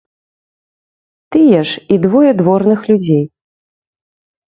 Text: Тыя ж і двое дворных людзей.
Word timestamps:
Тыя 1.35 1.61
ж 1.73 1.85
і 1.93 2.01
двое 2.09 2.31
дворных 2.43 2.79
людзей. 2.93 3.25